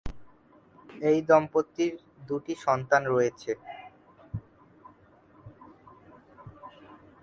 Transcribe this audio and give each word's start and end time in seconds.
এই 1.09 1.19
দম্পতির 1.29 1.93
দুটি 2.29 2.53
সন্তান 2.65 3.01
রয়েছে। 3.13 3.51